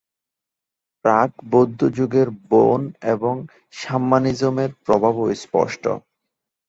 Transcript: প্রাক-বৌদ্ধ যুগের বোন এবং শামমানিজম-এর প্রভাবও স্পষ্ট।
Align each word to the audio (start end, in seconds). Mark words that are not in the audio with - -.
প্রাক-বৌদ্ধ 1.05 1.79
যুগের 1.97 2.27
বোন 2.49 2.81
এবং 3.13 3.35
শামমানিজম-এর 3.73 4.71
প্রভাবও 4.85 5.25
স্পষ্ট। 5.35 5.83